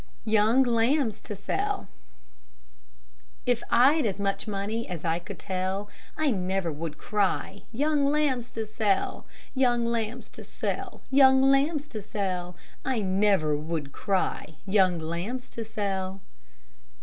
YOUNG 0.25 0.63
LAMBS 0.63 1.21
TO 1.21 1.35
SELL 1.35 1.87
If 3.45 3.61
I'd 3.69 4.07
as 4.07 4.19
much 4.19 4.47
money 4.47 4.87
as 4.89 5.05
I 5.05 5.19
could 5.19 5.37
tell, 5.37 5.89
I 6.17 6.31
never 6.31 6.71
would 6.71 6.97
cry 6.97 7.61
young 7.71 8.03
lambs 8.05 8.49
to 8.53 8.65
sell; 8.65 9.27
Young 9.53 9.85
lambs 9.85 10.31
to 10.31 10.43
sell, 10.43 11.03
young 11.11 11.43
lambs 11.43 11.87
to 11.89 12.01
sell; 12.01 12.55
I 12.83 13.01
never 13.01 13.55
would 13.55 13.91
cry 13.91 14.55
young 14.65 14.97
lambs 14.97 15.47
to 15.49 15.63
sell. 15.63 16.21